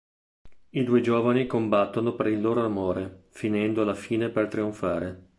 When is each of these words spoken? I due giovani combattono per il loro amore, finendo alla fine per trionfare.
I 0.71 0.83
due 0.83 0.99
giovani 1.01 1.45
combattono 1.45 2.15
per 2.15 2.25
il 2.25 2.41
loro 2.41 2.65
amore, 2.65 3.25
finendo 3.29 3.83
alla 3.83 3.93
fine 3.93 4.29
per 4.29 4.47
trionfare. 4.47 5.29